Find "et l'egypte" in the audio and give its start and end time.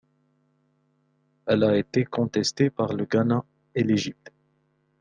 3.75-4.31